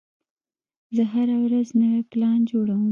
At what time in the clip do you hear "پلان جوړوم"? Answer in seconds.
2.11-2.79